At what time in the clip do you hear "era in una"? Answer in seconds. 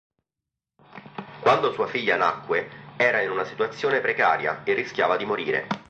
2.97-3.43